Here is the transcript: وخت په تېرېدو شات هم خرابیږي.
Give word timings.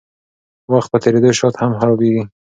وخت 0.71 0.89
په 0.91 0.97
تېرېدو 1.03 1.31
شات 1.39 1.53
هم 1.57 1.71
خرابیږي. 1.79 2.23